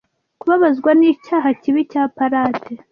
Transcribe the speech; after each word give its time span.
Kubabazwa 0.39 0.89
nicyaha 0.99 1.49
kibi 1.61 1.81
cya 1.91 2.03
palate 2.15 2.73